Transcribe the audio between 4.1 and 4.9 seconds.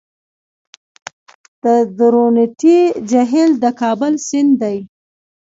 سیند دی